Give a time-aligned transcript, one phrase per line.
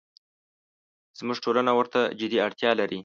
[1.19, 2.99] زموږ ټولنه ورته جدي اړتیا لري.